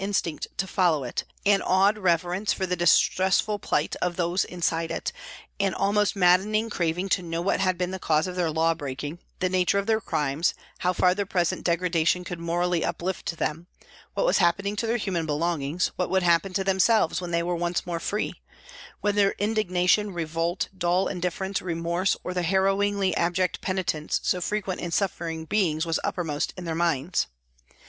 [0.01, 5.13] instinct to follow it, an awed reverence for the distressful plight of those inside it,
[5.59, 9.19] an almost maddening craving to know what had been the cause of their law breaking,
[9.41, 13.67] the nature of their crimes, how far their present degradation could morally uplift them,
[14.15, 17.43] what was happening to their human belongings, what would happen to them selves when they
[17.43, 18.33] were once more free,
[19.01, 25.45] whether indignation, revolt, dull indifference, remorse, or the harrowingly abject penitence so frequent in suffering
[25.45, 27.27] beings was uppermost in their minds.